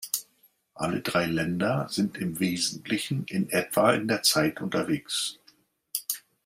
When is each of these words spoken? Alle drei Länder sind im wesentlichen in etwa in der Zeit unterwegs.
Alle 0.73 1.01
drei 1.01 1.27
Länder 1.27 1.85
sind 1.91 2.17
im 2.17 2.39
wesentlichen 2.39 3.23
in 3.25 3.49
etwa 3.51 3.93
in 3.93 4.07
der 4.07 4.23
Zeit 4.23 4.59
unterwegs. 4.59 5.37